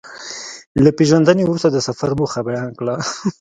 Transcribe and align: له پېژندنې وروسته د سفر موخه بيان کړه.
له 0.83 0.89
پېژندنې 0.97 1.43
وروسته 1.45 1.69
د 1.71 1.77
سفر 1.87 2.09
موخه 2.19 2.39
بيان 2.49 2.69
کړه. 2.79 2.95